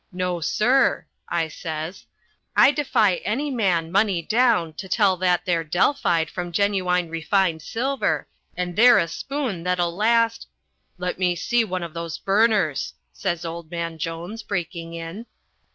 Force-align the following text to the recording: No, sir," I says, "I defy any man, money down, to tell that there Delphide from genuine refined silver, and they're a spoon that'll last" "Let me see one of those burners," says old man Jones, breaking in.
No, 0.11 0.39
sir," 0.41 1.05
I 1.29 1.47
says, 1.47 2.07
"I 2.55 2.71
defy 2.71 3.17
any 3.17 3.51
man, 3.51 3.91
money 3.91 4.23
down, 4.23 4.73
to 4.77 4.89
tell 4.89 5.15
that 5.17 5.45
there 5.45 5.63
Delphide 5.63 6.27
from 6.27 6.51
genuine 6.51 7.07
refined 7.11 7.61
silver, 7.61 8.27
and 8.57 8.75
they're 8.75 8.97
a 8.97 9.07
spoon 9.07 9.61
that'll 9.61 9.95
last" 9.95 10.47
"Let 10.97 11.19
me 11.19 11.35
see 11.35 11.63
one 11.63 11.83
of 11.83 11.93
those 11.93 12.17
burners," 12.17 12.95
says 13.13 13.45
old 13.45 13.69
man 13.69 13.99
Jones, 13.99 14.41
breaking 14.41 14.95
in. 14.95 15.27